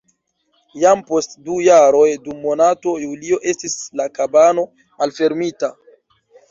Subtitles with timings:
[0.83, 5.73] Jam post du jaroj dum monato julio estis la kabano malfermita.